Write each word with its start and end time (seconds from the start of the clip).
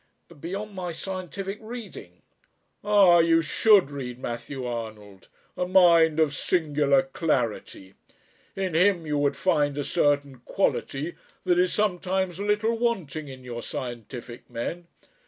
"Beyond 0.39 0.73
my 0.73 0.91
scientific 0.93 1.59
reading" 1.61 2.23
"Ah! 2.83 3.19
you 3.19 3.43
should 3.43 3.91
read 3.91 4.17
Matthew 4.17 4.65
Arnold 4.65 5.27
a 5.55 5.67
mind 5.67 6.19
of 6.19 6.33
singular 6.33 7.03
clarity. 7.03 7.93
In 8.55 8.73
him 8.73 9.05
you 9.05 9.19
would 9.19 9.37
find 9.37 9.77
a 9.77 9.83
certain 9.83 10.39
quality 10.39 11.13
that 11.43 11.59
is 11.59 11.71
sometimes 11.71 12.39
a 12.39 12.43
little 12.45 12.79
wanting 12.79 13.27
in 13.27 13.43
your 13.43 13.61
scientific 13.61 14.49
men. 14.49 14.87